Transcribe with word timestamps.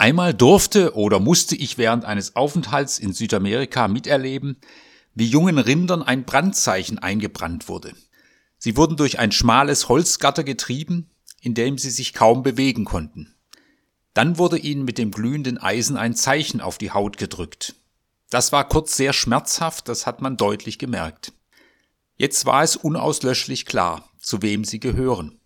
Einmal 0.00 0.32
durfte 0.32 0.94
oder 0.94 1.20
musste 1.20 1.54
ich 1.54 1.76
während 1.76 2.06
eines 2.06 2.34
Aufenthalts 2.34 2.98
in 2.98 3.12
Südamerika 3.12 3.86
miterleben, 3.86 4.56
wie 5.14 5.26
jungen 5.26 5.58
Rindern 5.58 6.02
ein 6.02 6.24
Brandzeichen 6.24 6.98
eingebrannt 6.98 7.68
wurde. 7.68 7.92
Sie 8.56 8.78
wurden 8.78 8.96
durch 8.96 9.18
ein 9.18 9.30
schmales 9.30 9.90
Holzgatter 9.90 10.42
getrieben, 10.42 11.10
in 11.42 11.52
dem 11.52 11.76
sie 11.76 11.90
sich 11.90 12.14
kaum 12.14 12.42
bewegen 12.42 12.86
konnten. 12.86 13.34
Dann 14.14 14.38
wurde 14.38 14.56
ihnen 14.56 14.86
mit 14.86 14.96
dem 14.96 15.10
glühenden 15.10 15.58
Eisen 15.58 15.98
ein 15.98 16.14
Zeichen 16.14 16.62
auf 16.62 16.78
die 16.78 16.92
Haut 16.92 17.18
gedrückt. 17.18 17.74
Das 18.30 18.52
war 18.52 18.66
kurz 18.66 18.96
sehr 18.96 19.12
schmerzhaft, 19.12 19.86
das 19.86 20.06
hat 20.06 20.22
man 20.22 20.38
deutlich 20.38 20.78
gemerkt. 20.78 21.34
Jetzt 22.16 22.46
war 22.46 22.62
es 22.62 22.74
unauslöschlich 22.74 23.66
klar, 23.66 24.08
zu 24.18 24.40
wem 24.40 24.64
sie 24.64 24.80
gehören. 24.80 25.38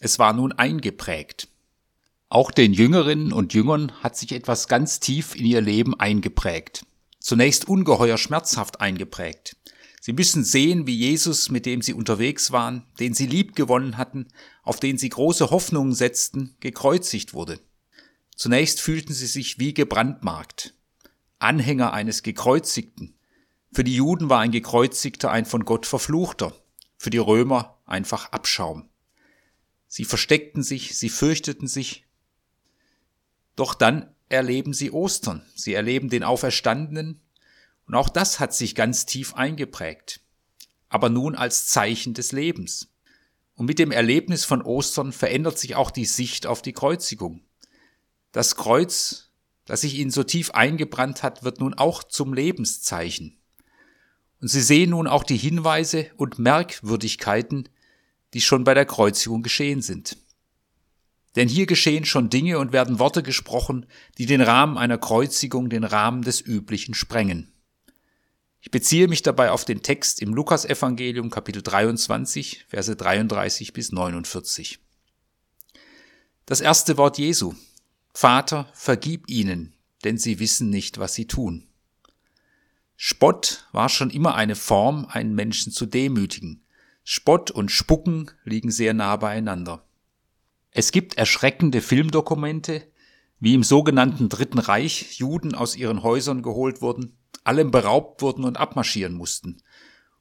Es 0.00 0.18
war 0.18 0.34
nun 0.34 0.52
eingeprägt. 0.52 1.48
Auch 2.32 2.50
den 2.50 2.72
Jüngerinnen 2.72 3.30
und 3.30 3.52
Jüngern 3.52 3.92
hat 4.02 4.16
sich 4.16 4.32
etwas 4.32 4.66
ganz 4.66 5.00
tief 5.00 5.34
in 5.34 5.44
ihr 5.44 5.60
Leben 5.60 6.00
eingeprägt. 6.00 6.86
Zunächst 7.20 7.68
ungeheuer 7.68 8.16
schmerzhaft 8.16 8.80
eingeprägt. 8.80 9.58
Sie 10.00 10.14
müssen 10.14 10.42
sehen, 10.42 10.86
wie 10.86 10.96
Jesus, 10.96 11.50
mit 11.50 11.66
dem 11.66 11.82
sie 11.82 11.92
unterwegs 11.92 12.50
waren, 12.50 12.86
den 12.98 13.12
sie 13.12 13.26
lieb 13.26 13.54
gewonnen 13.54 13.98
hatten, 13.98 14.28
auf 14.62 14.80
den 14.80 14.96
sie 14.96 15.10
große 15.10 15.50
Hoffnungen 15.50 15.92
setzten, 15.92 16.56
gekreuzigt 16.60 17.34
wurde. 17.34 17.60
Zunächst 18.34 18.80
fühlten 18.80 19.12
sie 19.12 19.26
sich 19.26 19.58
wie 19.58 19.74
gebrandmarkt. 19.74 20.72
Anhänger 21.38 21.92
eines 21.92 22.22
Gekreuzigten. 22.22 23.14
Für 23.74 23.84
die 23.84 23.96
Juden 23.96 24.30
war 24.30 24.40
ein 24.40 24.52
Gekreuzigter 24.52 25.30
ein 25.30 25.44
von 25.44 25.66
Gott 25.66 25.84
verfluchter, 25.84 26.54
für 26.96 27.10
die 27.10 27.18
Römer 27.18 27.76
einfach 27.84 28.32
Abschaum. 28.32 28.88
Sie 29.86 30.06
versteckten 30.06 30.62
sich, 30.62 30.96
sie 30.96 31.10
fürchteten 31.10 31.68
sich, 31.68 32.06
doch 33.56 33.74
dann 33.74 34.14
erleben 34.28 34.72
sie 34.72 34.90
Ostern, 34.90 35.42
sie 35.54 35.74
erleben 35.74 36.08
den 36.08 36.24
Auferstandenen, 36.24 37.20
und 37.86 37.94
auch 37.94 38.08
das 38.08 38.40
hat 38.40 38.54
sich 38.54 38.74
ganz 38.74 39.06
tief 39.06 39.34
eingeprägt, 39.34 40.20
aber 40.88 41.08
nun 41.08 41.34
als 41.34 41.66
Zeichen 41.66 42.14
des 42.14 42.32
Lebens. 42.32 42.88
Und 43.54 43.66
mit 43.66 43.78
dem 43.78 43.90
Erlebnis 43.90 44.44
von 44.44 44.62
Ostern 44.62 45.12
verändert 45.12 45.58
sich 45.58 45.74
auch 45.74 45.90
die 45.90 46.06
Sicht 46.06 46.46
auf 46.46 46.62
die 46.62 46.72
Kreuzigung. 46.72 47.42
Das 48.30 48.56
Kreuz, 48.56 49.30
das 49.66 49.82
sich 49.82 49.96
ihnen 49.96 50.10
so 50.10 50.22
tief 50.22 50.52
eingebrannt 50.52 51.22
hat, 51.22 51.44
wird 51.44 51.60
nun 51.60 51.74
auch 51.74 52.02
zum 52.02 52.32
Lebenszeichen. 52.32 53.36
Und 54.40 54.48
sie 54.48 54.62
sehen 54.62 54.90
nun 54.90 55.06
auch 55.06 55.22
die 55.22 55.36
Hinweise 55.36 56.10
und 56.16 56.38
Merkwürdigkeiten, 56.38 57.68
die 58.32 58.40
schon 58.40 58.64
bei 58.64 58.74
der 58.74 58.86
Kreuzigung 58.86 59.42
geschehen 59.42 59.82
sind. 59.82 60.16
Denn 61.36 61.48
hier 61.48 61.66
geschehen 61.66 62.04
schon 62.04 62.30
Dinge 62.30 62.58
und 62.58 62.72
werden 62.72 62.98
Worte 62.98 63.22
gesprochen, 63.22 63.86
die 64.18 64.26
den 64.26 64.40
Rahmen 64.40 64.76
einer 64.76 64.98
Kreuzigung, 64.98 65.70
den 65.70 65.84
Rahmen 65.84 66.22
des 66.22 66.40
Üblichen 66.40 66.94
sprengen. 66.94 67.52
Ich 68.60 68.70
beziehe 68.70 69.08
mich 69.08 69.22
dabei 69.22 69.50
auf 69.50 69.64
den 69.64 69.82
Text 69.82 70.22
im 70.22 70.34
Lukasevangelium 70.34 71.30
Kapitel 71.30 71.62
23, 71.62 72.66
Verse 72.68 72.94
33 72.94 73.72
bis 73.72 73.90
49. 73.90 74.78
Das 76.46 76.60
erste 76.60 76.96
Wort 76.96 77.18
Jesu. 77.18 77.54
Vater, 78.14 78.68
vergib 78.74 79.28
ihnen, 79.28 79.74
denn 80.04 80.18
sie 80.18 80.38
wissen 80.38 80.70
nicht, 80.70 80.98
was 80.98 81.14
sie 81.14 81.26
tun. 81.26 81.66
Spott 82.96 83.66
war 83.72 83.88
schon 83.88 84.10
immer 84.10 84.36
eine 84.36 84.54
Form, 84.54 85.06
einen 85.06 85.34
Menschen 85.34 85.72
zu 85.72 85.86
demütigen. 85.86 86.62
Spott 87.02 87.50
und 87.50 87.72
Spucken 87.72 88.30
liegen 88.44 88.70
sehr 88.70 88.94
nah 88.94 89.16
beieinander. 89.16 89.84
Es 90.74 90.90
gibt 90.90 91.18
erschreckende 91.18 91.82
Filmdokumente, 91.82 92.90
wie 93.38 93.54
im 93.54 93.62
sogenannten 93.62 94.30
Dritten 94.30 94.58
Reich 94.58 95.18
Juden 95.18 95.54
aus 95.54 95.76
ihren 95.76 96.02
Häusern 96.02 96.42
geholt 96.42 96.80
wurden, 96.80 97.18
allem 97.44 97.70
beraubt 97.70 98.22
wurden 98.22 98.44
und 98.44 98.56
abmarschieren 98.56 99.12
mussten, 99.12 99.62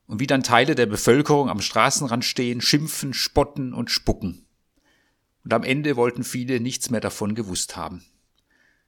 und 0.08 0.20
wie 0.20 0.28
dann 0.28 0.44
Teile 0.44 0.76
der 0.76 0.88
Bevölkerung 0.88 1.50
am 1.50 1.62
Straßenrand 1.62 2.26
stehen, 2.26 2.60
schimpfen, 2.60 3.14
spotten 3.14 3.74
und 3.74 3.92
spucken. 3.92 4.46
Und 5.46 5.54
am 5.54 5.64
Ende 5.64 5.96
wollten 5.96 6.26
viele 6.26 6.60
nichts 6.60 6.90
mehr 6.90 7.00
davon 7.00 7.34
gewusst 7.34 7.78
haben. 7.78 8.04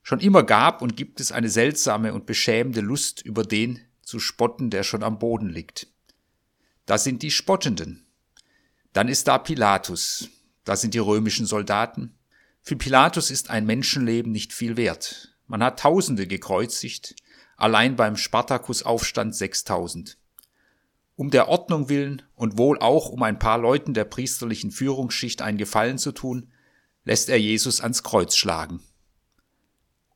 Schon 0.02 0.20
immer 0.20 0.44
gab 0.44 0.82
und 0.82 0.98
gibt 0.98 1.22
es 1.22 1.32
eine 1.32 1.50
seltsame 1.50 2.14
und 2.14 2.26
beschämende 2.26 2.82
Lust 2.82 3.22
über 3.22 3.44
den 3.44 3.80
zu 4.02 4.20
spotten, 4.20 4.70
der 4.70 4.84
schon 4.84 5.02
am 5.02 5.18
Boden 5.18 5.48
liegt. 5.48 5.88
Da 6.86 6.98
sind 6.98 7.22
die 7.22 7.32
Spottenden. 7.32 8.06
Dann 8.92 9.08
ist 9.08 9.30
da 9.30 9.38
Pilatus, 9.38 10.30
da 10.64 10.76
sind 10.76 10.94
die 10.94 11.00
römischen 11.00 11.46
Soldaten. 11.46 12.18
Für 12.62 12.76
Pilatus 12.76 13.32
ist 13.32 13.50
ein 13.50 13.66
Menschenleben 13.66 14.32
nicht 14.32 14.54
viel 14.54 14.78
wert. 14.78 15.36
Man 15.48 15.64
hat 15.64 15.80
Tausende 15.80 16.28
gekreuzigt, 16.28 17.16
allein 17.58 17.96
beim 17.96 18.16
Spartakusaufstand 18.16 19.36
6000. 19.36 20.18
Um 21.16 21.30
der 21.30 21.48
Ordnung 21.48 21.90
willen 21.90 22.24
und 22.36 22.58
wohl 22.58 22.80
auch 22.80 23.10
um 23.10 23.22
ein 23.24 23.38
paar 23.38 23.58
Leuten 23.58 23.94
der 23.94 24.06
priesterlichen 24.06 24.72
Führungsschicht 24.72 25.42
einen 25.42 25.58
Gefallen 25.58 25.98
zu 25.98 26.12
tun, 26.12 26.52
lässt 27.04 27.30
er 27.30 27.40
Jesus 27.40 27.82
ans 27.82 28.04
Kreuz 28.04 28.36
schlagen. 28.36 28.82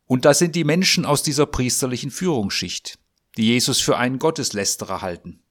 Und 0.05 0.25
da 0.25 0.33
sind 0.33 0.55
die 0.55 0.63
Menschen 0.63 1.05
aus 1.05 1.21
dieser 1.21 1.45
priesterlichen 1.45 2.11
Führungsschicht, 2.11 2.97
die 3.35 3.47
Jesus 3.47 3.81
für 3.81 3.97
einen 3.97 4.19
Gotteslästerer 4.19 5.01
halten. 5.01 5.41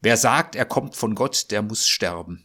Wer 0.00 0.16
sagt, 0.16 0.56
er 0.56 0.66
kommt 0.66 0.96
von 0.96 1.14
Gott, 1.14 1.50
der 1.50 1.62
muss 1.62 1.88
sterben. 1.88 2.44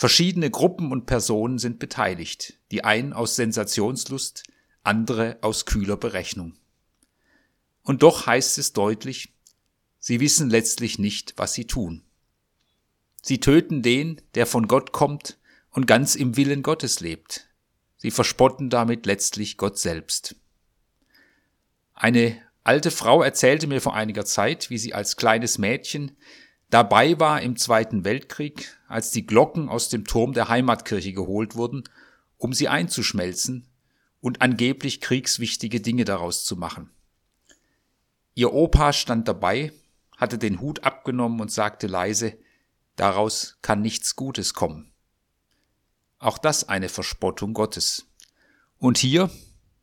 Verschiedene 0.00 0.50
Gruppen 0.50 0.92
und 0.92 1.04
Personen 1.04 1.58
sind 1.58 1.78
beteiligt, 1.78 2.54
die 2.70 2.84
einen 2.84 3.12
aus 3.12 3.36
Sensationslust, 3.36 4.44
andere 4.82 5.36
aus 5.42 5.66
kühler 5.66 5.98
Berechnung. 5.98 6.54
Und 7.82 8.02
doch 8.02 8.24
heißt 8.24 8.56
es 8.56 8.72
deutlich, 8.72 9.34
sie 9.98 10.18
wissen 10.20 10.48
letztlich 10.48 10.98
nicht, 10.98 11.34
was 11.36 11.52
sie 11.52 11.66
tun. 11.66 12.02
Sie 13.20 13.40
töten 13.40 13.82
den, 13.82 14.22
der 14.34 14.46
von 14.46 14.68
Gott 14.68 14.92
kommt 14.92 15.36
und 15.68 15.86
ganz 15.86 16.14
im 16.14 16.38
Willen 16.38 16.62
Gottes 16.62 17.00
lebt. 17.00 17.50
Sie 17.98 18.10
verspotten 18.10 18.70
damit 18.70 19.04
letztlich 19.04 19.58
Gott 19.58 19.78
selbst. 19.78 20.34
Eine 21.92 22.40
alte 22.64 22.90
Frau 22.90 23.22
erzählte 23.22 23.66
mir 23.66 23.82
vor 23.82 23.94
einiger 23.94 24.24
Zeit, 24.24 24.70
wie 24.70 24.78
sie 24.78 24.94
als 24.94 25.16
kleines 25.16 25.58
Mädchen 25.58 26.16
dabei 26.70 27.18
war 27.20 27.42
im 27.42 27.56
Zweiten 27.56 28.04
Weltkrieg, 28.04 28.78
als 28.88 29.10
die 29.10 29.26
Glocken 29.26 29.68
aus 29.68 29.88
dem 29.88 30.04
Turm 30.04 30.32
der 30.32 30.48
Heimatkirche 30.48 31.12
geholt 31.12 31.54
wurden, 31.54 31.84
um 32.38 32.52
sie 32.52 32.68
einzuschmelzen 32.68 33.66
und 34.20 34.42
angeblich 34.42 35.00
kriegswichtige 35.00 35.80
Dinge 35.80 36.04
daraus 36.04 36.44
zu 36.44 36.56
machen. 36.56 36.90
Ihr 38.34 38.52
Opa 38.52 38.92
stand 38.92 39.28
dabei, 39.28 39.72
hatte 40.16 40.38
den 40.38 40.60
Hut 40.60 40.84
abgenommen 40.84 41.40
und 41.40 41.50
sagte 41.50 41.86
leise, 41.86 42.36
daraus 42.96 43.58
kann 43.62 43.82
nichts 43.82 44.16
Gutes 44.16 44.54
kommen. 44.54 44.92
Auch 46.18 46.38
das 46.38 46.68
eine 46.68 46.88
Verspottung 46.88 47.54
Gottes. 47.54 48.06
Und 48.78 48.98
hier, 48.98 49.30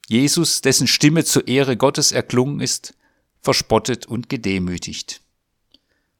Jesus, 0.07 0.61
dessen 0.61 0.87
Stimme 0.87 1.25
zur 1.25 1.47
Ehre 1.47 1.77
Gottes 1.77 2.11
erklungen 2.11 2.59
ist, 2.59 2.95
verspottet 3.41 4.05
und 4.05 4.29
gedemütigt. 4.29 5.21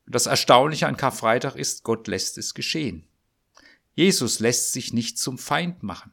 Das 0.09 0.25
Erstaunliche 0.25 0.87
an 0.87 0.95
Karfreitag 0.95 1.55
ist, 1.55 1.83
Gott 1.83 2.07
lässt 2.07 2.37
es 2.37 2.53
geschehen. 2.53 3.05
Jesus 3.93 4.39
lässt 4.39 4.71
sich 4.71 4.93
nicht 4.93 5.19
zum 5.19 5.37
Feind 5.37 5.83
machen. 5.83 6.11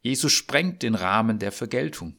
Jesus 0.00 0.32
sprengt 0.32 0.82
den 0.82 0.94
Rahmen 0.94 1.38
der 1.38 1.52
Vergeltung. 1.52 2.16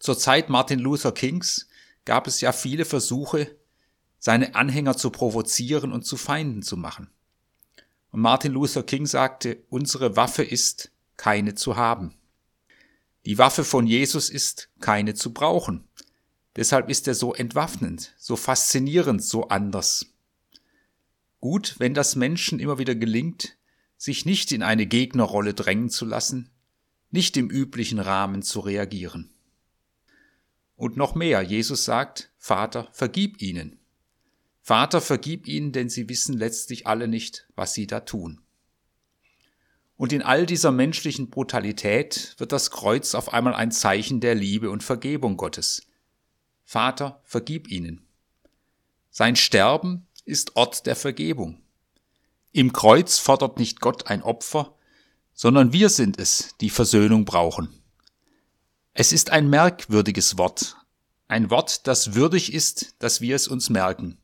Zur 0.00 0.18
Zeit 0.18 0.48
Martin 0.48 0.80
Luther 0.80 1.12
Kings 1.12 1.68
gab 2.04 2.26
es 2.26 2.40
ja 2.40 2.52
viele 2.52 2.84
Versuche, 2.84 3.54
seine 4.18 4.54
Anhänger 4.54 4.96
zu 4.96 5.10
provozieren 5.10 5.92
und 5.92 6.04
zu 6.04 6.16
Feinden 6.16 6.62
zu 6.62 6.76
machen. 6.76 7.10
Und 8.10 8.20
Martin 8.20 8.52
Luther 8.52 8.82
King 8.82 9.06
sagte, 9.06 9.62
unsere 9.70 10.16
Waffe 10.16 10.42
ist, 10.42 10.90
keine 11.16 11.54
zu 11.54 11.76
haben. 11.76 12.14
Die 13.26 13.38
Waffe 13.38 13.64
von 13.64 13.86
Jesus 13.86 14.30
ist, 14.30 14.68
keine 14.80 15.14
zu 15.14 15.32
brauchen. 15.32 15.86
Deshalb 16.56 16.88
ist 16.88 17.08
er 17.08 17.14
so 17.14 17.34
entwaffnend, 17.34 18.14
so 18.16 18.36
faszinierend, 18.36 19.22
so 19.22 19.48
anders. 19.48 20.06
Gut, 21.40 21.74
wenn 21.78 21.94
das 21.94 22.16
Menschen 22.16 22.60
immer 22.60 22.78
wieder 22.78 22.94
gelingt, 22.94 23.56
sich 23.96 24.24
nicht 24.24 24.52
in 24.52 24.62
eine 24.62 24.86
Gegnerrolle 24.86 25.54
drängen 25.54 25.90
zu 25.90 26.04
lassen, 26.04 26.50
nicht 27.10 27.36
im 27.36 27.50
üblichen 27.50 27.98
Rahmen 27.98 28.42
zu 28.42 28.60
reagieren. 28.60 29.30
Und 30.76 30.96
noch 30.96 31.14
mehr, 31.14 31.42
Jesus 31.42 31.84
sagt, 31.84 32.30
Vater, 32.36 32.88
vergib 32.92 33.40
ihnen. 33.40 33.78
Vater, 34.60 35.00
vergib 35.00 35.46
ihnen, 35.46 35.72
denn 35.72 35.88
sie 35.88 36.08
wissen 36.08 36.36
letztlich 36.36 36.86
alle 36.86 37.06
nicht, 37.06 37.46
was 37.54 37.74
sie 37.74 37.86
da 37.86 38.00
tun. 38.00 38.40
Und 39.96 40.12
in 40.12 40.22
all 40.22 40.46
dieser 40.46 40.72
menschlichen 40.72 41.30
Brutalität 41.30 42.34
wird 42.38 42.50
das 42.50 42.70
Kreuz 42.70 43.14
auf 43.14 43.32
einmal 43.32 43.54
ein 43.54 43.70
Zeichen 43.70 44.20
der 44.20 44.34
Liebe 44.34 44.70
und 44.70 44.82
Vergebung 44.82 45.36
Gottes, 45.36 45.86
Vater, 46.64 47.20
vergib 47.24 47.70
ihnen. 47.70 48.06
Sein 49.10 49.36
Sterben 49.36 50.06
ist 50.24 50.56
Ort 50.56 50.86
der 50.86 50.96
Vergebung. 50.96 51.62
Im 52.52 52.72
Kreuz 52.72 53.18
fordert 53.18 53.58
nicht 53.58 53.80
Gott 53.80 54.06
ein 54.08 54.22
Opfer, 54.22 54.74
sondern 55.34 55.72
wir 55.72 55.88
sind 55.88 56.18
es, 56.18 56.54
die 56.60 56.70
Versöhnung 56.70 57.24
brauchen. 57.24 57.68
Es 58.92 59.12
ist 59.12 59.30
ein 59.30 59.50
merkwürdiges 59.50 60.38
Wort, 60.38 60.76
ein 61.26 61.50
Wort, 61.50 61.86
das 61.86 62.14
würdig 62.14 62.52
ist, 62.52 62.94
dass 63.00 63.20
wir 63.20 63.34
es 63.34 63.48
uns 63.48 63.70
merken. 63.70 64.18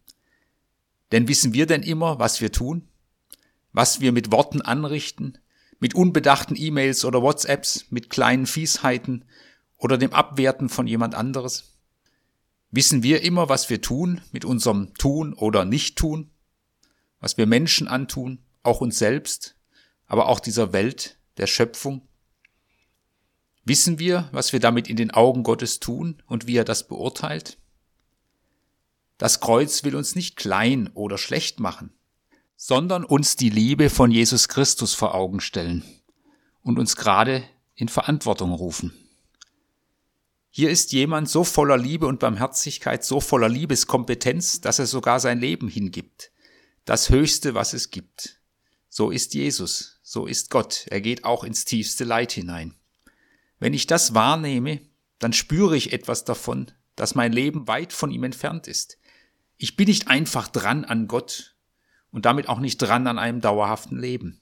Denn 1.12 1.28
wissen 1.28 1.54
wir 1.54 1.66
denn 1.66 1.82
immer, 1.82 2.18
was 2.18 2.40
wir 2.40 2.52
tun? 2.52 2.88
Was 3.72 4.00
wir 4.00 4.12
mit 4.12 4.30
Worten 4.30 4.60
anrichten? 4.60 5.38
Mit 5.80 5.94
unbedachten 5.94 6.54
E-Mails 6.56 7.04
oder 7.04 7.22
WhatsApps, 7.22 7.86
mit 7.90 8.10
kleinen 8.10 8.46
Fiesheiten 8.46 9.24
oder 9.76 9.98
dem 9.98 10.12
Abwerten 10.12 10.68
von 10.68 10.86
jemand 10.86 11.14
anderes? 11.14 11.69
Wissen 12.70 13.02
wir 13.02 13.22
immer, 13.22 13.48
was 13.48 13.68
wir 13.68 13.80
tun 13.80 14.20
mit 14.30 14.44
unserem 14.44 14.94
Tun 14.94 15.34
oder 15.34 15.64
Nicht-Tun? 15.64 16.30
Was 17.18 17.36
wir 17.36 17.46
Menschen 17.46 17.88
antun, 17.88 18.44
auch 18.62 18.80
uns 18.80 18.98
selbst, 18.98 19.56
aber 20.06 20.28
auch 20.28 20.40
dieser 20.40 20.72
Welt, 20.72 21.18
der 21.36 21.46
Schöpfung? 21.46 22.06
Wissen 23.64 23.98
wir, 23.98 24.28
was 24.32 24.52
wir 24.52 24.60
damit 24.60 24.88
in 24.88 24.96
den 24.96 25.10
Augen 25.10 25.42
Gottes 25.42 25.80
tun 25.80 26.22
und 26.26 26.46
wie 26.46 26.56
er 26.56 26.64
das 26.64 26.86
beurteilt? 26.86 27.58
Das 29.18 29.40
Kreuz 29.40 29.84
will 29.84 29.96
uns 29.96 30.14
nicht 30.14 30.36
klein 30.36 30.88
oder 30.94 31.18
schlecht 31.18 31.60
machen, 31.60 31.92
sondern 32.56 33.04
uns 33.04 33.36
die 33.36 33.50
Liebe 33.50 33.90
von 33.90 34.10
Jesus 34.10 34.48
Christus 34.48 34.94
vor 34.94 35.14
Augen 35.14 35.40
stellen 35.40 35.84
und 36.62 36.78
uns 36.78 36.96
gerade 36.96 37.42
in 37.74 37.88
Verantwortung 37.88 38.52
rufen. 38.52 38.92
Hier 40.52 40.68
ist 40.68 40.92
jemand 40.92 41.28
so 41.28 41.44
voller 41.44 41.78
Liebe 41.78 42.08
und 42.08 42.18
Barmherzigkeit, 42.18 43.04
so 43.04 43.20
voller 43.20 43.48
Liebeskompetenz, 43.48 44.60
dass 44.60 44.80
er 44.80 44.86
sogar 44.86 45.20
sein 45.20 45.38
Leben 45.38 45.68
hingibt. 45.68 46.32
Das 46.84 47.08
Höchste, 47.08 47.54
was 47.54 47.72
es 47.72 47.90
gibt. 47.90 48.40
So 48.88 49.12
ist 49.12 49.34
Jesus, 49.34 50.00
so 50.02 50.26
ist 50.26 50.50
Gott. 50.50 50.86
Er 50.90 51.00
geht 51.00 51.24
auch 51.24 51.44
ins 51.44 51.64
tiefste 51.64 52.02
Leid 52.02 52.32
hinein. 52.32 52.74
Wenn 53.60 53.74
ich 53.74 53.86
das 53.86 54.14
wahrnehme, 54.14 54.80
dann 55.20 55.32
spüre 55.32 55.76
ich 55.76 55.92
etwas 55.92 56.24
davon, 56.24 56.72
dass 56.96 57.14
mein 57.14 57.32
Leben 57.32 57.68
weit 57.68 57.92
von 57.92 58.10
ihm 58.10 58.24
entfernt 58.24 58.66
ist. 58.66 58.98
Ich 59.56 59.76
bin 59.76 59.86
nicht 59.86 60.08
einfach 60.08 60.48
dran 60.48 60.84
an 60.84 61.06
Gott 61.06 61.54
und 62.10 62.24
damit 62.24 62.48
auch 62.48 62.58
nicht 62.58 62.78
dran 62.78 63.06
an 63.06 63.20
einem 63.20 63.40
dauerhaften 63.40 64.00
Leben. 64.00 64.40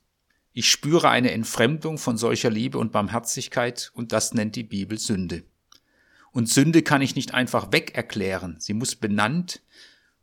Ich 0.52 0.70
spüre 0.70 1.10
eine 1.10 1.32
Entfremdung 1.32 1.98
von 1.98 2.16
solcher 2.16 2.48
Liebe 2.48 2.78
und 2.78 2.92
Barmherzigkeit 2.92 3.90
und 3.92 4.12
das 4.12 4.32
nennt 4.32 4.56
die 4.56 4.64
Bibel 4.64 4.98
Sünde. 4.98 5.44
Und 6.32 6.48
Sünde 6.48 6.82
kann 6.82 7.02
ich 7.02 7.14
nicht 7.14 7.34
einfach 7.34 7.72
weg 7.72 7.94
erklären, 7.94 8.56
sie 8.58 8.74
muss 8.74 8.94
benannt 8.96 9.62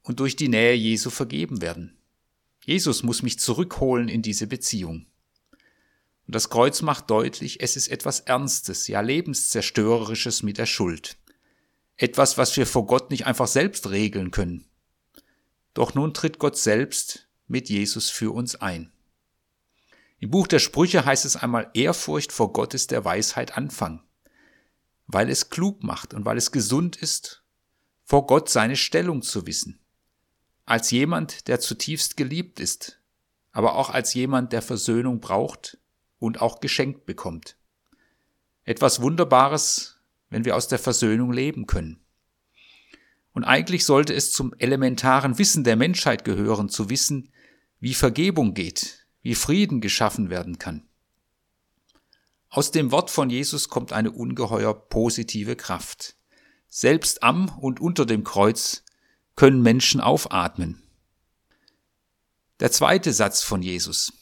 und 0.04 0.20
durch 0.20 0.36
die 0.36 0.50
Nähe 0.50 0.74
Jesu 0.74 1.10
vergeben 1.10 1.62
werden. 1.62 1.98
Jesus 2.64 3.04
muss 3.04 3.22
mich 3.22 3.40
zurückholen 3.40 4.08
in 4.08 4.22
diese 4.22 4.48
Beziehung. 4.48 5.08
Und 6.26 6.34
das 6.34 6.50
Kreuz 6.50 6.82
macht 6.82 7.10
deutlich, 7.10 7.62
es 7.62 7.76
ist 7.76 7.88
etwas 7.90 8.22
Ernstes, 8.22 8.88
ja 8.88 9.02
Lebenszerstörerisches 9.02 10.42
mit 10.42 10.58
der 10.58 10.66
Schuld. 10.66 11.18
Etwas, 11.98 12.38
was 12.38 12.58
wir 12.58 12.66
vor 12.66 12.88
Gott 12.88 13.12
nicht 13.12 13.28
einfach 13.28 13.48
selbst 13.48 13.90
regeln 13.90 14.32
können. 14.32 14.66
Doch 15.74 15.94
nun 15.94 16.14
tritt 16.14 16.40
Gott 16.40 16.58
selbst 16.58 17.28
mit 17.48 17.70
Jesus 17.70 18.10
für 18.10 18.32
uns 18.32 18.56
ein. 18.56 18.92
Im 20.20 20.32
Buch 20.32 20.48
der 20.48 20.60
Sprüche 20.60 21.06
heißt 21.06 21.26
es 21.26 21.36
einmal, 21.36 21.70
Ehrfurcht 21.74 22.32
vor 22.32 22.54
Gott 22.54 22.74
ist 22.74 22.92
der 22.92 23.06
Weisheit 23.06 23.58
Anfang, 23.58 24.02
weil 25.08 25.30
es 25.30 25.50
klug 25.50 25.84
macht 25.84 26.14
und 26.14 26.26
weil 26.26 26.38
es 26.38 26.52
gesund 26.52 26.96
ist, 26.96 27.44
vor 28.04 28.28
Gott 28.28 28.50
seine 28.50 28.76
Stellung 28.76 29.22
zu 29.22 29.46
wissen. 29.48 29.80
Als 30.66 30.92
jemand, 30.92 31.48
der 31.48 31.60
zutiefst 31.60 32.18
geliebt 32.18 32.60
ist, 32.60 33.00
aber 33.52 33.76
auch 33.76 33.90
als 33.90 34.14
jemand, 34.14 34.52
der 34.52 34.62
Versöhnung 34.62 35.20
braucht 35.20 35.78
und 36.20 36.42
auch 36.42 36.60
geschenkt 36.60 37.06
bekommt. 37.06 37.58
Etwas 38.64 39.02
Wunderbares, 39.02 40.00
wenn 40.30 40.46
wir 40.46 40.56
aus 40.56 40.68
der 40.68 40.80
Versöhnung 40.80 41.32
leben 41.32 41.68
können. 41.68 42.02
Und 43.32 43.44
eigentlich 43.44 43.86
sollte 43.86 44.14
es 44.14 44.32
zum 44.32 44.54
elementaren 44.58 45.38
Wissen 45.38 45.64
der 45.64 45.76
Menschheit 45.76 46.24
gehören, 46.24 46.70
zu 46.70 46.90
wissen, 46.90 47.32
wie 47.80 47.94
Vergebung 47.94 48.54
geht, 48.54 49.06
wie 49.22 49.36
Frieden 49.36 49.82
geschaffen 49.82 50.30
werden 50.30 50.58
kann. 50.58 50.88
Aus 52.56 52.72
dem 52.72 52.94
Wort 52.94 53.12
von 53.12 53.30
Jesus 53.30 53.68
kommt 53.68 53.92
eine 53.92 54.12
ungeheuer 54.12 54.74
positive 54.74 55.58
Kraft. 55.58 56.16
Selbst 56.70 57.22
am 57.22 57.50
und 57.50 57.82
unter 57.82 58.06
dem 58.06 58.24
Kreuz 58.24 58.86
können 59.36 59.62
Menschen 59.62 60.00
aufatmen. 60.00 60.82
Der 62.62 62.72
zweite 62.72 63.12
Satz 63.12 63.44
von 63.44 63.62
Jesus. 63.62 64.14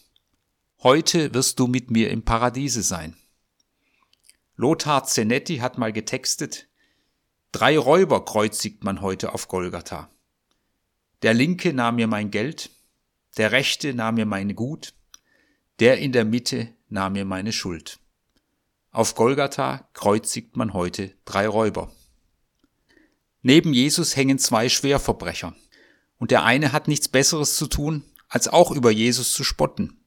Heute 0.82 1.32
wirst 1.36 1.60
du 1.60 1.68
mit 1.68 1.92
mir 1.92 2.10
im 2.10 2.26
Paradiese 2.26 2.82
sein. 2.82 3.16
Lothar 4.56 5.04
Zenetti 5.04 5.58
hat 5.58 5.78
mal 5.78 5.94
getextet, 5.94 6.68
drei 7.52 7.78
Räuber 7.78 8.26
kreuzigt 8.26 8.84
man 8.84 9.02
heute 9.02 9.36
auf 9.36 9.48
Golgatha. 9.48 10.10
Der 11.22 11.36
linke 11.36 11.72
nahm 11.72 11.98
mir 11.98 12.08
mein 12.08 12.32
Geld, 12.32 12.72
der 13.38 13.52
rechte 13.52 13.94
nahm 13.94 14.16
mir 14.16 14.26
mein 14.26 14.56
Gut, 14.56 14.96
der 15.80 16.00
in 16.00 16.12
der 16.12 16.26
Mitte 16.26 16.74
nahm 16.90 17.14
mir 17.14 17.26
meine 17.26 17.52
Schuld. 17.52 18.00
Auf 18.94 19.16
Golgatha 19.16 19.90
kreuzigt 19.94 20.56
man 20.56 20.74
heute 20.74 21.16
drei 21.26 21.48
Räuber. 21.48 21.92
Neben 23.42 23.74
Jesus 23.74 24.16
hängen 24.16 24.38
zwei 24.38 24.70
Schwerverbrecher, 24.70 25.56
und 26.20 26.30
der 26.30 26.44
eine 26.44 26.72
hat 26.72 26.88
nichts 26.88 27.08
Besseres 27.08 27.58
zu 27.58 27.66
tun, 27.66 28.04
als 28.30 28.48
auch 28.48 28.70
über 28.70 28.92
Jesus 28.92 29.34
zu 29.34 29.44
spotten. 29.44 30.06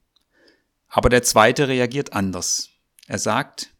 Aber 0.87 1.09
der 1.09 1.21
zweite 1.21 1.67
reagiert 1.67 2.13
anders. 2.13 2.69
Er 3.07 3.19
sagt, 3.19 3.75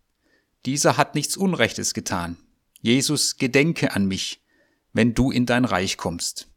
dieser 0.65 0.98
hat 0.98 1.15
nichts 1.15 1.38
Unrechtes 1.38 1.94
getan. 1.94 2.36
Jesus, 2.81 3.38
gedenke 3.38 3.94
an 3.94 4.07
mich, 4.07 4.44
wenn 4.92 5.13
du 5.13 5.31
in 5.31 5.45
dein 5.45 5.63
Reich 5.63 5.95
kommst. 5.95 6.50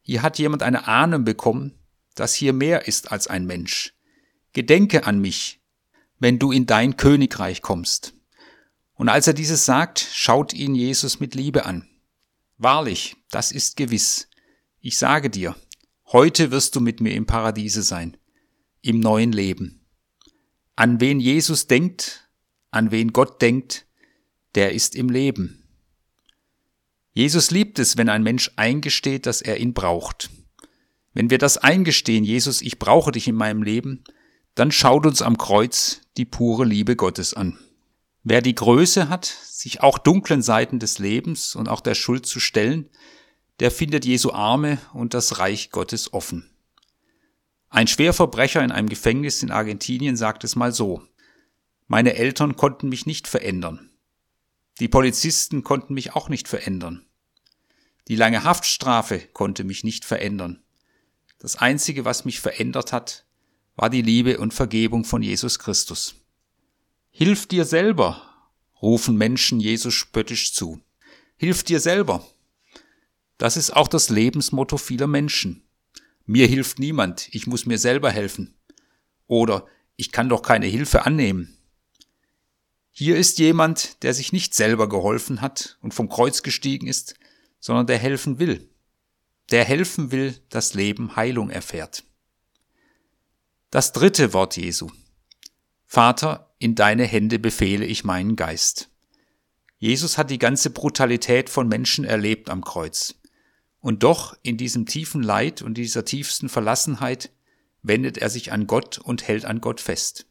Hier 0.00 0.22
hat 0.22 0.38
jemand 0.38 0.62
eine 0.62 0.86
Ahnung 0.86 1.24
bekommen, 1.24 1.76
dass 2.14 2.34
hier 2.34 2.52
mehr 2.52 2.86
ist 2.86 3.10
als 3.10 3.26
ein 3.26 3.46
Mensch. 3.46 3.94
Gedenke 4.52 5.06
an 5.06 5.18
mich, 5.20 5.60
wenn 6.24 6.38
du 6.38 6.52
in 6.52 6.64
dein 6.64 6.96
Königreich 6.96 7.60
kommst. 7.60 8.14
Und 8.94 9.10
als 9.10 9.26
er 9.26 9.34
dieses 9.34 9.66
sagt, 9.66 9.98
schaut 9.98 10.54
ihn 10.54 10.74
Jesus 10.74 11.20
mit 11.20 11.34
Liebe 11.34 11.66
an. 11.66 11.86
Wahrlich, 12.56 13.16
das 13.30 13.52
ist 13.52 13.76
gewiss. 13.76 14.30
Ich 14.80 14.96
sage 14.96 15.28
dir, 15.28 15.54
heute 16.06 16.50
wirst 16.50 16.76
du 16.76 16.80
mit 16.80 17.02
mir 17.02 17.12
im 17.12 17.26
Paradiese 17.26 17.82
sein 17.82 18.16
im 18.80 19.00
neuen 19.00 19.32
Leben. 19.32 19.82
An 20.76 20.98
wen 20.98 21.20
Jesus 21.20 21.66
denkt, 21.66 22.26
an 22.70 22.90
wen 22.90 23.12
Gott 23.12 23.42
denkt, 23.42 23.84
der 24.54 24.72
ist 24.72 24.94
im 24.94 25.10
Leben. 25.10 25.62
Jesus 27.12 27.50
liebt 27.50 27.78
es, 27.78 27.98
wenn 27.98 28.08
ein 28.08 28.22
Mensch 28.22 28.50
eingesteht, 28.56 29.26
dass 29.26 29.42
er 29.42 29.58
ihn 29.58 29.74
braucht. 29.74 30.30
Wenn 31.12 31.28
wir 31.28 31.38
das 31.38 31.58
eingestehen, 31.58 32.24
Jesus, 32.24 32.62
ich 32.62 32.78
brauche 32.78 33.12
dich 33.12 33.28
in 33.28 33.34
meinem 33.34 33.62
Leben, 33.62 34.04
dann 34.54 34.70
schaut 34.70 35.06
uns 35.06 35.22
am 35.22 35.38
Kreuz 35.38 36.00
die 36.16 36.24
pure 36.24 36.64
Liebe 36.64 36.96
Gottes 36.96 37.34
an. 37.34 37.58
Wer 38.22 38.40
die 38.40 38.54
Größe 38.54 39.08
hat, 39.08 39.24
sich 39.24 39.82
auch 39.82 39.98
dunklen 39.98 40.42
Seiten 40.42 40.78
des 40.78 40.98
Lebens 40.98 41.54
und 41.54 41.68
auch 41.68 41.80
der 41.80 41.94
Schuld 41.94 42.26
zu 42.26 42.40
stellen, 42.40 42.88
der 43.60 43.70
findet 43.70 44.04
Jesu 44.04 44.32
Arme 44.32 44.78
und 44.92 45.14
das 45.14 45.38
Reich 45.38 45.70
Gottes 45.70 46.12
offen. 46.12 46.50
Ein 47.68 47.86
Schwerverbrecher 47.86 48.62
in 48.62 48.72
einem 48.72 48.88
Gefängnis 48.88 49.42
in 49.42 49.50
Argentinien 49.50 50.16
sagt 50.16 50.44
es 50.44 50.56
mal 50.56 50.72
so. 50.72 51.02
Meine 51.86 52.14
Eltern 52.14 52.56
konnten 52.56 52.88
mich 52.88 53.04
nicht 53.04 53.28
verändern. 53.28 53.90
Die 54.80 54.88
Polizisten 54.88 55.62
konnten 55.62 55.94
mich 55.94 56.14
auch 56.14 56.28
nicht 56.28 56.48
verändern. 56.48 57.04
Die 58.08 58.16
lange 58.16 58.44
Haftstrafe 58.44 59.18
konnte 59.18 59.64
mich 59.64 59.84
nicht 59.84 60.04
verändern. 60.04 60.62
Das 61.38 61.56
Einzige, 61.56 62.04
was 62.04 62.24
mich 62.24 62.40
verändert 62.40 62.92
hat, 62.92 63.23
war 63.76 63.90
die 63.90 64.02
Liebe 64.02 64.38
und 64.38 64.54
Vergebung 64.54 65.04
von 65.04 65.22
Jesus 65.22 65.58
Christus. 65.58 66.16
Hilf 67.10 67.46
dir 67.46 67.64
selber, 67.64 68.22
rufen 68.80 69.16
Menschen 69.16 69.60
Jesus 69.60 69.94
spöttisch 69.94 70.52
zu. 70.52 70.80
Hilf 71.36 71.62
dir 71.62 71.80
selber. 71.80 72.26
Das 73.38 73.56
ist 73.56 73.74
auch 73.74 73.88
das 73.88 74.10
Lebensmotto 74.10 74.76
vieler 74.76 75.06
Menschen. 75.06 75.62
Mir 76.26 76.46
hilft 76.46 76.78
niemand, 76.78 77.28
ich 77.32 77.46
muss 77.46 77.66
mir 77.66 77.78
selber 77.78 78.10
helfen. 78.10 78.54
Oder 79.26 79.66
ich 79.96 80.12
kann 80.12 80.28
doch 80.28 80.42
keine 80.42 80.66
Hilfe 80.66 81.04
annehmen. 81.04 81.56
Hier 82.90 83.16
ist 83.16 83.38
jemand, 83.38 84.02
der 84.04 84.14
sich 84.14 84.32
nicht 84.32 84.54
selber 84.54 84.88
geholfen 84.88 85.40
hat 85.40 85.78
und 85.80 85.94
vom 85.94 86.08
Kreuz 86.08 86.42
gestiegen 86.42 86.86
ist, 86.86 87.14
sondern 87.58 87.86
der 87.86 87.98
helfen 87.98 88.38
will. 88.38 88.68
Der 89.50 89.64
helfen 89.64 90.12
will, 90.12 90.40
dass 90.48 90.74
Leben 90.74 91.16
Heilung 91.16 91.50
erfährt. 91.50 92.04
Das 93.74 93.90
dritte 93.90 94.32
Wort 94.32 94.56
Jesu. 94.56 94.88
Vater, 95.84 96.54
in 96.60 96.76
deine 96.76 97.06
Hände 97.06 97.40
befehle 97.40 97.84
ich 97.84 98.04
meinen 98.04 98.36
Geist. 98.36 98.88
Jesus 99.78 100.16
hat 100.16 100.30
die 100.30 100.38
ganze 100.38 100.70
Brutalität 100.70 101.50
von 101.50 101.66
Menschen 101.66 102.04
erlebt 102.04 102.50
am 102.50 102.62
Kreuz. 102.62 103.16
Und 103.80 104.04
doch 104.04 104.36
in 104.44 104.56
diesem 104.56 104.86
tiefen 104.86 105.24
Leid 105.24 105.60
und 105.60 105.74
dieser 105.74 106.04
tiefsten 106.04 106.48
Verlassenheit 106.48 107.32
wendet 107.82 108.16
er 108.16 108.30
sich 108.30 108.52
an 108.52 108.68
Gott 108.68 108.98
und 108.98 109.26
hält 109.26 109.44
an 109.44 109.60
Gott 109.60 109.80
fest. 109.80 110.26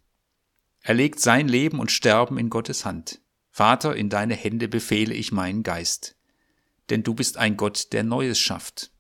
Er 0.80 0.94
legt 0.94 1.20
sein 1.20 1.50
Leben 1.50 1.82
und 1.82 1.92
Sterben 1.92 2.38
in 2.38 2.50
Gottes 2.50 2.86
Hand. 2.86 3.20
Vater, 3.52 3.94
in 3.94 4.08
deine 4.08 4.36
Hände 4.36 4.70
befehle 4.70 5.14
ich 5.14 5.34
meinen 5.34 5.64
Geist. 5.64 6.16
Denn 6.90 7.04
du 7.04 7.14
bist 7.14 7.36
ein 7.36 7.58
Gott, 7.58 7.92
der 7.92 8.04
Neues 8.04 8.40
schafft. 8.40 8.92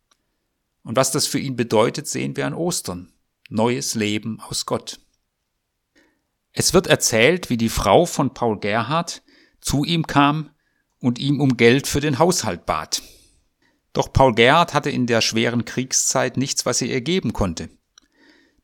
Und 0.83 0.97
was 0.97 1.13
das 1.13 1.27
für 1.27 1.39
ihn 1.39 1.55
bedeutet, 1.55 2.09
sehen 2.09 2.35
wir 2.35 2.45
an 2.45 2.53
Ostern. 2.53 3.13
Neues 3.49 3.95
Leben 3.95 4.39
aus 4.39 4.65
Gott. 4.65 4.99
Es 6.51 6.73
wird 6.73 6.87
erzählt, 6.87 7.49
wie 7.49 7.57
die 7.57 7.69
Frau 7.69 8.05
von 8.05 8.33
Paul 8.33 8.59
Gerhard 8.59 9.23
zu 9.59 9.83
ihm 9.83 10.07
kam 10.07 10.51
und 10.99 11.19
ihm 11.19 11.41
um 11.41 11.57
Geld 11.57 11.87
für 11.87 11.99
den 11.99 12.19
Haushalt 12.19 12.65
bat. 12.65 13.01
Doch 13.91 14.13
Paul 14.13 14.33
Gerhard 14.33 14.73
hatte 14.73 14.89
in 14.89 15.07
der 15.07 15.21
schweren 15.21 15.65
Kriegszeit 15.65 16.37
nichts, 16.37 16.65
was 16.65 16.81
er 16.81 16.87
ihr 16.87 17.01
geben 17.01 17.33
konnte. 17.33 17.69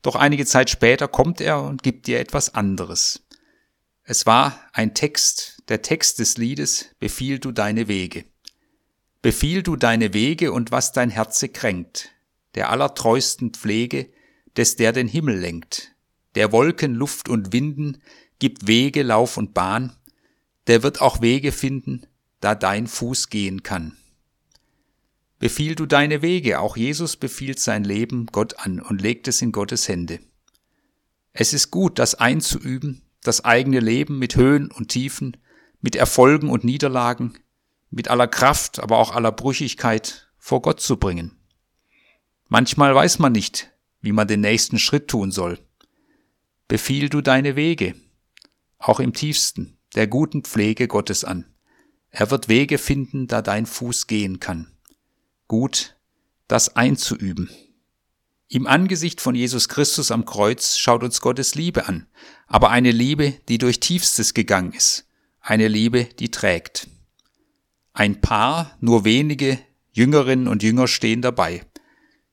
Doch 0.01 0.15
einige 0.15 0.45
Zeit 0.45 0.69
später 0.69 1.07
kommt 1.07 1.41
er 1.41 1.61
und 1.61 1.83
gibt 1.83 2.07
ihr 2.07 2.19
etwas 2.19 2.53
anderes. 2.55 3.25
Es 4.03 4.25
war 4.25 4.59
ein 4.73 4.95
Text, 4.95 5.61
der 5.67 5.81
Text 5.81 6.19
des 6.19 6.37
Liedes 6.37 6.95
Befiehl 6.99 7.37
du 7.37 7.51
deine 7.51 7.87
Wege. 7.87 8.25
Befiehl 9.21 9.61
du 9.61 9.75
deine 9.75 10.13
Wege 10.13 10.51
und 10.53 10.71
was 10.71 10.93
dein 10.93 11.09
Herze 11.09 11.49
kränkt, 11.49 12.11
der 12.55 12.69
allertreusten 12.69 13.53
Pflege, 13.53 14.09
des 14.57 14.75
der 14.75 14.91
den 14.91 15.07
Himmel 15.07 15.37
lenkt, 15.37 15.95
der 16.35 16.51
Wolken, 16.51 16.93
Luft 16.93 17.29
und 17.29 17.53
Winden 17.53 18.01
gibt 18.39 18.67
Wege, 18.67 19.03
Lauf 19.03 19.37
und 19.37 19.53
Bahn, 19.53 19.95
der 20.67 20.83
wird 20.83 21.01
auch 21.01 21.21
Wege 21.21 21.51
finden, 21.51 22.05
da 22.39 22.55
dein 22.55 22.87
Fuß 22.87 23.29
gehen 23.29 23.63
kann. 23.63 23.97
Befiehl 25.39 25.75
du 25.75 25.85
deine 25.85 26.21
Wege, 26.21 26.59
auch 26.59 26.75
Jesus 26.75 27.15
befiehlt 27.15 27.59
sein 27.59 27.83
Leben 27.83 28.27
Gott 28.27 28.59
an 28.59 28.79
und 28.79 29.01
legt 29.01 29.27
es 29.27 29.41
in 29.41 29.51
Gottes 29.51 29.87
Hände. 29.87 30.19
Es 31.31 31.53
ist 31.53 31.71
gut, 31.71 31.97
das 31.97 32.15
einzuüben, 32.15 33.01
das 33.23 33.45
eigene 33.45 33.79
Leben 33.79 34.19
mit 34.19 34.35
Höhen 34.35 34.69
und 34.69 34.89
Tiefen, 34.89 35.37
mit 35.81 35.95
Erfolgen 35.95 36.49
und 36.49 36.63
Niederlagen, 36.63 37.35
mit 37.89 38.09
aller 38.09 38.27
Kraft, 38.27 38.79
aber 38.79 38.97
auch 38.97 39.15
aller 39.15 39.31
Brüchigkeit 39.31 40.29
vor 40.37 40.61
Gott 40.61 40.81
zu 40.81 40.97
bringen. 40.97 41.37
Manchmal 42.47 42.93
weiß 42.93 43.19
man 43.19 43.31
nicht, 43.31 43.71
wie 44.01 44.11
man 44.11 44.27
den 44.27 44.41
nächsten 44.41 44.79
Schritt 44.79 45.07
tun 45.07 45.31
soll. 45.31 45.59
Befiehl 46.67 47.09
du 47.09 47.21
deine 47.21 47.55
Wege, 47.55 47.95
auch 48.77 48.99
im 48.99 49.13
tiefsten, 49.13 49.77
der 49.95 50.07
guten 50.07 50.43
Pflege 50.43 50.87
Gottes 50.87 51.23
an. 51.23 51.45
Er 52.11 52.31
wird 52.31 52.47
Wege 52.47 52.77
finden, 52.77 53.27
da 53.27 53.41
dein 53.41 53.65
Fuß 53.65 54.07
gehen 54.07 54.39
kann 54.39 54.71
gut, 55.49 55.97
das 56.47 56.77
einzuüben. 56.77 57.49
Im 58.47 58.65
Angesicht 58.65 59.19
von 59.19 59.35
Jesus 59.35 59.67
Christus 59.67 60.11
am 60.11 60.23
Kreuz 60.23 60.77
schaut 60.77 61.03
uns 61.03 61.19
Gottes 61.19 61.55
Liebe 61.55 61.87
an, 61.87 62.07
aber 62.47 62.69
eine 62.69 62.91
Liebe, 62.91 63.33
die 63.49 63.57
durch 63.57 63.81
Tiefstes 63.81 64.33
gegangen 64.33 64.71
ist, 64.71 65.05
eine 65.41 65.67
Liebe, 65.67 66.05
die 66.05 66.31
trägt. 66.31 66.87
Ein 67.93 68.21
Paar, 68.21 68.77
nur 68.79 69.03
wenige 69.03 69.59
Jüngerinnen 69.91 70.47
und 70.47 70.63
Jünger 70.63 70.87
stehen 70.87 71.21
dabei. 71.21 71.65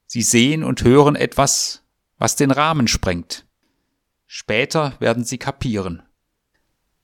Sie 0.07 0.23
sehen 0.23 0.65
und 0.65 0.83
hören 0.83 1.17
etwas, 1.17 1.83
was 2.19 2.37
den 2.37 2.51
Rahmen 2.51 2.89
sprengt. 2.89 3.47
Später 4.27 4.95
werden 5.01 5.25
sie 5.25 5.39
kapieren 5.39 6.03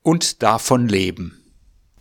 und 0.03 0.43
davon 0.43 0.89
leben. 0.89 1.42